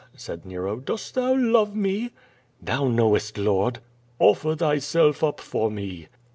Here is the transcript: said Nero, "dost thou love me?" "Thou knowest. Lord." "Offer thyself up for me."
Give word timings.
said 0.15 0.47
Nero, 0.47 0.77
"dost 0.77 1.13
thou 1.13 1.35
love 1.35 1.75
me?" 1.75 2.09
"Thou 2.59 2.87
knowest. 2.87 3.37
Lord." 3.37 3.77
"Offer 4.17 4.55
thyself 4.55 5.23
up 5.23 5.39
for 5.39 5.69
me." 5.69 6.07